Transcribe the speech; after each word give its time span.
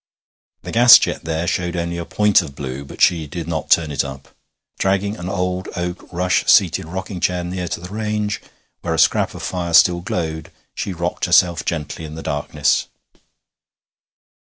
The 0.63 0.71
gas 0.71 0.97
jet 0.97 1.25
there 1.25 1.45
showed 1.45 1.75
only 1.75 1.99
a 1.99 2.05
point 2.05 2.41
of 2.41 2.55
blue, 2.55 2.83
but 2.83 3.01
she 3.03 3.27
did 3.27 3.47
not 3.47 3.69
turn 3.69 3.91
it 3.91 4.03
up. 4.03 4.29
Dragging 4.79 5.15
an 5.15 5.29
old 5.29 5.67
oak 5.75 6.11
rush 6.11 6.43
seated 6.47 6.85
rocking 6.85 7.19
chair 7.19 7.43
near 7.43 7.67
to 7.67 7.79
the 7.79 7.89
range, 7.93 8.41
where 8.81 8.95
a 8.95 8.97
scrap 8.97 9.35
of 9.35 9.43
fire 9.43 9.75
still 9.75 10.01
glowed, 10.01 10.49
she 10.73 10.91
rocked 10.91 11.25
herself 11.25 11.63
gently 11.65 12.03
in 12.03 12.15
the 12.15 12.23
darkness. 12.23 12.87